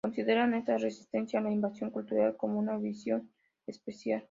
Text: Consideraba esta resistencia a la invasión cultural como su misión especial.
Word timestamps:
Consideraba 0.03 0.57
esta 0.57 0.79
resistencia 0.79 1.37
a 1.39 1.43
la 1.43 1.51
invasión 1.51 1.91
cultural 1.91 2.35
como 2.35 2.65
su 2.65 2.79
misión 2.79 3.29
especial. 3.67 4.19